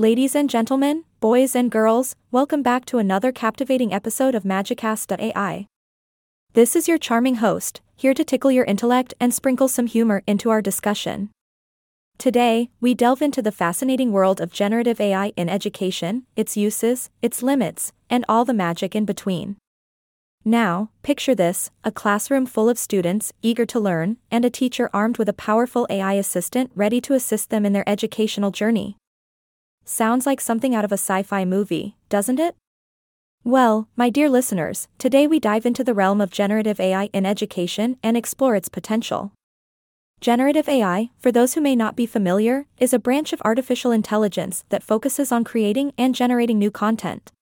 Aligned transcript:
Ladies 0.00 0.34
and 0.34 0.48
gentlemen, 0.48 1.04
boys 1.20 1.54
and 1.54 1.70
girls, 1.70 2.16
welcome 2.30 2.62
back 2.62 2.86
to 2.86 2.96
another 2.96 3.30
captivating 3.32 3.92
episode 3.92 4.34
of 4.34 4.44
Magicast.ai. 4.44 5.66
This 6.54 6.74
is 6.74 6.88
your 6.88 6.96
charming 6.96 7.34
host, 7.34 7.82
here 7.96 8.14
to 8.14 8.24
tickle 8.24 8.50
your 8.50 8.64
intellect 8.64 9.12
and 9.20 9.34
sprinkle 9.34 9.68
some 9.68 9.86
humor 9.86 10.22
into 10.26 10.48
our 10.48 10.62
discussion. 10.62 11.28
Today, 12.16 12.70
we 12.80 12.94
delve 12.94 13.20
into 13.20 13.42
the 13.42 13.52
fascinating 13.52 14.10
world 14.10 14.40
of 14.40 14.50
generative 14.50 15.02
AI 15.02 15.34
in 15.36 15.50
education, 15.50 16.24
its 16.34 16.56
uses, 16.56 17.10
its 17.20 17.42
limits, 17.42 17.92
and 18.08 18.24
all 18.26 18.46
the 18.46 18.54
magic 18.54 18.96
in 18.96 19.04
between. 19.04 19.58
Now, 20.46 20.88
picture 21.02 21.34
this 21.34 21.70
a 21.84 21.92
classroom 21.92 22.46
full 22.46 22.70
of 22.70 22.78
students 22.78 23.34
eager 23.42 23.66
to 23.66 23.78
learn, 23.78 24.16
and 24.30 24.46
a 24.46 24.50
teacher 24.50 24.88
armed 24.94 25.18
with 25.18 25.28
a 25.28 25.34
powerful 25.34 25.86
AI 25.90 26.14
assistant 26.14 26.70
ready 26.74 27.02
to 27.02 27.12
assist 27.12 27.50
them 27.50 27.66
in 27.66 27.74
their 27.74 27.86
educational 27.86 28.50
journey. 28.50 28.96
Sounds 29.90 30.24
like 30.24 30.40
something 30.40 30.72
out 30.72 30.84
of 30.84 30.92
a 30.92 31.02
sci 31.02 31.24
fi 31.24 31.44
movie, 31.44 31.96
doesn't 32.08 32.38
it? 32.38 32.54
Well, 33.42 33.88
my 33.96 34.08
dear 34.08 34.28
listeners, 34.28 34.86
today 34.98 35.26
we 35.26 35.40
dive 35.40 35.66
into 35.66 35.82
the 35.82 35.94
realm 35.94 36.20
of 36.20 36.30
generative 36.30 36.78
AI 36.78 37.10
in 37.12 37.26
education 37.26 37.96
and 38.00 38.16
explore 38.16 38.54
its 38.54 38.68
potential. 38.68 39.32
Generative 40.20 40.68
AI, 40.68 41.10
for 41.18 41.32
those 41.32 41.54
who 41.54 41.60
may 41.60 41.74
not 41.74 41.96
be 41.96 42.06
familiar, 42.06 42.66
is 42.78 42.92
a 42.92 43.00
branch 43.00 43.32
of 43.32 43.42
artificial 43.44 43.90
intelligence 43.90 44.64
that 44.68 44.84
focuses 44.84 45.32
on 45.32 45.42
creating 45.42 45.92
and 45.98 46.14
generating 46.14 46.60
new 46.60 46.70
content. 46.70 47.32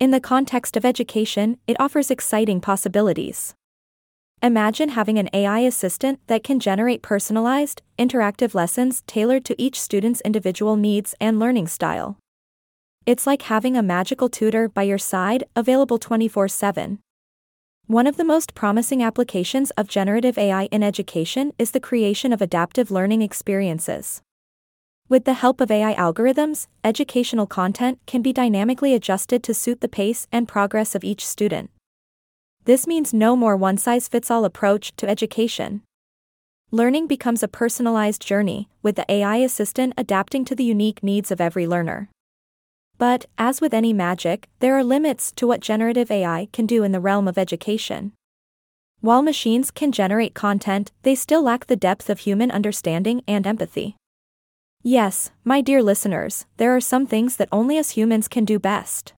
In 0.00 0.10
the 0.10 0.20
context 0.20 0.74
of 0.74 0.86
education, 0.86 1.58
it 1.66 1.78
offers 1.78 2.10
exciting 2.10 2.62
possibilities. 2.62 3.54
Imagine 4.40 4.90
having 4.90 5.18
an 5.18 5.28
AI 5.32 5.60
assistant 5.60 6.20
that 6.28 6.44
can 6.44 6.60
generate 6.60 7.02
personalized, 7.02 7.82
interactive 7.98 8.54
lessons 8.54 9.02
tailored 9.08 9.44
to 9.46 9.60
each 9.60 9.80
student's 9.80 10.20
individual 10.20 10.76
needs 10.76 11.12
and 11.20 11.40
learning 11.40 11.66
style. 11.66 12.16
It's 13.04 13.26
like 13.26 13.42
having 13.42 13.76
a 13.76 13.82
magical 13.82 14.28
tutor 14.28 14.68
by 14.68 14.84
your 14.84 14.98
side, 14.98 15.42
available 15.56 15.98
24 15.98 16.46
7. 16.46 17.00
One 17.86 18.06
of 18.06 18.16
the 18.16 18.24
most 18.24 18.54
promising 18.54 19.02
applications 19.02 19.72
of 19.72 19.88
generative 19.88 20.38
AI 20.38 20.66
in 20.66 20.84
education 20.84 21.52
is 21.58 21.72
the 21.72 21.80
creation 21.80 22.32
of 22.32 22.40
adaptive 22.40 22.92
learning 22.92 23.22
experiences. 23.22 24.22
With 25.08 25.24
the 25.24 25.32
help 25.32 25.60
of 25.60 25.70
AI 25.70 25.94
algorithms, 25.94 26.68
educational 26.84 27.46
content 27.48 27.98
can 28.06 28.22
be 28.22 28.32
dynamically 28.32 28.94
adjusted 28.94 29.42
to 29.42 29.54
suit 29.54 29.80
the 29.80 29.88
pace 29.88 30.28
and 30.30 30.46
progress 30.46 30.94
of 30.94 31.02
each 31.02 31.26
student. 31.26 31.70
This 32.68 32.86
means 32.86 33.14
no 33.14 33.34
more 33.34 33.56
one 33.56 33.78
size 33.78 34.08
fits 34.08 34.30
all 34.30 34.44
approach 34.44 34.94
to 34.96 35.08
education. 35.08 35.80
Learning 36.70 37.06
becomes 37.06 37.42
a 37.42 37.48
personalized 37.48 38.20
journey, 38.20 38.68
with 38.82 38.96
the 38.96 39.10
AI 39.10 39.36
assistant 39.36 39.94
adapting 39.96 40.44
to 40.44 40.54
the 40.54 40.64
unique 40.64 41.02
needs 41.02 41.30
of 41.30 41.40
every 41.40 41.66
learner. 41.66 42.10
But, 42.98 43.24
as 43.38 43.62
with 43.62 43.72
any 43.72 43.94
magic, 43.94 44.50
there 44.58 44.76
are 44.76 44.84
limits 44.84 45.32
to 45.36 45.46
what 45.46 45.62
generative 45.62 46.10
AI 46.10 46.48
can 46.52 46.66
do 46.66 46.84
in 46.84 46.92
the 46.92 47.00
realm 47.00 47.26
of 47.26 47.38
education. 47.38 48.12
While 49.00 49.22
machines 49.22 49.70
can 49.70 49.90
generate 49.90 50.34
content, 50.34 50.92
they 51.04 51.14
still 51.14 51.40
lack 51.40 51.68
the 51.68 51.74
depth 51.74 52.10
of 52.10 52.18
human 52.18 52.50
understanding 52.50 53.22
and 53.26 53.46
empathy. 53.46 53.96
Yes, 54.82 55.30
my 55.42 55.62
dear 55.62 55.82
listeners, 55.82 56.44
there 56.58 56.76
are 56.76 56.82
some 56.82 57.06
things 57.06 57.36
that 57.38 57.48
only 57.50 57.78
us 57.78 57.92
humans 57.92 58.28
can 58.28 58.44
do 58.44 58.58
best. 58.58 59.14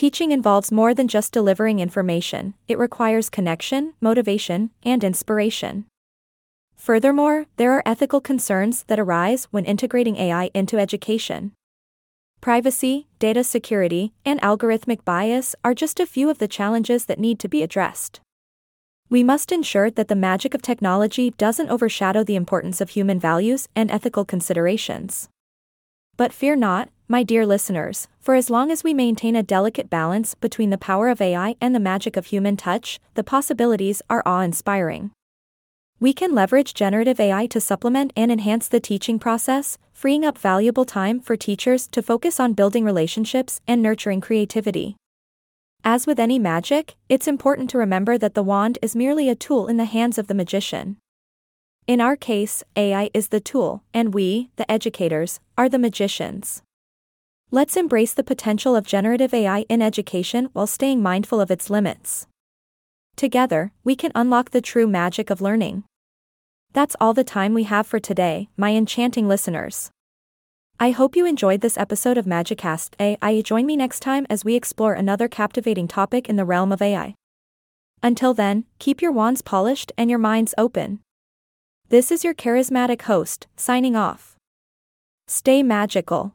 Teaching 0.00 0.30
involves 0.32 0.72
more 0.72 0.94
than 0.94 1.08
just 1.08 1.30
delivering 1.30 1.78
information, 1.78 2.54
it 2.66 2.78
requires 2.78 3.28
connection, 3.28 3.92
motivation, 4.00 4.70
and 4.82 5.04
inspiration. 5.04 5.84
Furthermore, 6.74 7.44
there 7.58 7.72
are 7.72 7.82
ethical 7.84 8.18
concerns 8.18 8.84
that 8.84 8.98
arise 8.98 9.46
when 9.50 9.66
integrating 9.66 10.16
AI 10.16 10.50
into 10.54 10.78
education. 10.78 11.52
Privacy, 12.40 13.08
data 13.18 13.44
security, 13.44 14.14
and 14.24 14.40
algorithmic 14.40 15.04
bias 15.04 15.54
are 15.62 15.74
just 15.74 16.00
a 16.00 16.06
few 16.06 16.30
of 16.30 16.38
the 16.38 16.48
challenges 16.48 17.04
that 17.04 17.18
need 17.18 17.38
to 17.38 17.46
be 17.46 17.62
addressed. 17.62 18.20
We 19.10 19.22
must 19.22 19.52
ensure 19.52 19.90
that 19.90 20.08
the 20.08 20.16
magic 20.16 20.54
of 20.54 20.62
technology 20.62 21.32
doesn't 21.32 21.68
overshadow 21.68 22.24
the 22.24 22.36
importance 22.36 22.80
of 22.80 22.88
human 22.88 23.20
values 23.20 23.68
and 23.76 23.90
ethical 23.90 24.24
considerations. 24.24 25.28
But 26.16 26.32
fear 26.32 26.56
not, 26.56 26.88
my 27.10 27.24
dear 27.24 27.44
listeners, 27.44 28.06
for 28.20 28.36
as 28.36 28.50
long 28.50 28.70
as 28.70 28.84
we 28.84 28.94
maintain 28.94 29.34
a 29.34 29.42
delicate 29.42 29.90
balance 29.90 30.36
between 30.36 30.70
the 30.70 30.78
power 30.78 31.08
of 31.08 31.20
AI 31.20 31.56
and 31.60 31.74
the 31.74 31.80
magic 31.80 32.16
of 32.16 32.26
human 32.26 32.56
touch, 32.56 33.00
the 33.14 33.24
possibilities 33.24 34.00
are 34.08 34.22
awe 34.24 34.42
inspiring. 34.42 35.10
We 35.98 36.12
can 36.12 36.36
leverage 36.36 36.72
generative 36.72 37.18
AI 37.18 37.46
to 37.48 37.60
supplement 37.60 38.12
and 38.14 38.30
enhance 38.30 38.68
the 38.68 38.78
teaching 38.78 39.18
process, 39.18 39.76
freeing 39.92 40.24
up 40.24 40.38
valuable 40.38 40.84
time 40.84 41.18
for 41.18 41.36
teachers 41.36 41.88
to 41.88 42.00
focus 42.00 42.38
on 42.38 42.52
building 42.52 42.84
relationships 42.84 43.60
and 43.66 43.82
nurturing 43.82 44.20
creativity. 44.20 44.94
As 45.82 46.06
with 46.06 46.20
any 46.20 46.38
magic, 46.38 46.94
it's 47.08 47.26
important 47.26 47.70
to 47.70 47.78
remember 47.78 48.18
that 48.18 48.34
the 48.34 48.44
wand 48.44 48.78
is 48.80 48.94
merely 48.94 49.28
a 49.28 49.34
tool 49.34 49.66
in 49.66 49.78
the 49.78 49.84
hands 49.84 50.16
of 50.16 50.28
the 50.28 50.34
magician. 50.34 50.96
In 51.88 52.00
our 52.00 52.14
case, 52.14 52.62
AI 52.76 53.10
is 53.12 53.30
the 53.30 53.40
tool, 53.40 53.82
and 53.92 54.14
we, 54.14 54.50
the 54.54 54.70
educators, 54.70 55.40
are 55.58 55.68
the 55.68 55.76
magicians. 55.76 56.62
Let's 57.52 57.76
embrace 57.76 58.14
the 58.14 58.22
potential 58.22 58.76
of 58.76 58.86
generative 58.86 59.34
AI 59.34 59.62
in 59.68 59.82
education 59.82 60.50
while 60.52 60.68
staying 60.68 61.02
mindful 61.02 61.40
of 61.40 61.50
its 61.50 61.68
limits. 61.68 62.28
Together, 63.16 63.72
we 63.82 63.96
can 63.96 64.12
unlock 64.14 64.50
the 64.50 64.60
true 64.60 64.86
magic 64.86 65.30
of 65.30 65.40
learning. 65.40 65.82
That's 66.72 66.94
all 67.00 67.12
the 67.12 67.24
time 67.24 67.52
we 67.52 67.64
have 67.64 67.88
for 67.88 67.98
today, 67.98 68.48
my 68.56 68.70
enchanting 68.70 69.26
listeners. 69.26 69.90
I 70.78 70.92
hope 70.92 71.16
you 71.16 71.26
enjoyed 71.26 71.60
this 71.60 71.76
episode 71.76 72.16
of 72.16 72.24
Magicast 72.24 72.94
AI. 73.00 73.42
Join 73.42 73.66
me 73.66 73.76
next 73.76 73.98
time 73.98 74.28
as 74.30 74.44
we 74.44 74.54
explore 74.54 74.92
another 74.92 75.26
captivating 75.26 75.88
topic 75.88 76.28
in 76.28 76.36
the 76.36 76.44
realm 76.44 76.70
of 76.70 76.80
AI. 76.80 77.16
Until 78.00 78.32
then, 78.32 78.64
keep 78.78 79.02
your 79.02 79.10
wands 79.10 79.42
polished 79.42 79.90
and 79.98 80.08
your 80.08 80.20
minds 80.20 80.54
open. 80.56 81.00
This 81.88 82.12
is 82.12 82.22
your 82.22 82.32
charismatic 82.32 83.02
host, 83.02 83.48
signing 83.56 83.96
off. 83.96 84.36
Stay 85.26 85.64
magical. 85.64 86.32